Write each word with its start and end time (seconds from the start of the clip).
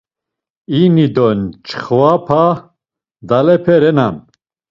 İni 0.81 1.07
do 1.15 1.27
mçxapa 1.37 2.43
dalepe 3.29 3.75
renan. 3.81 4.15